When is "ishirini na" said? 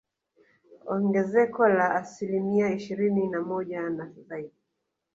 2.73-3.41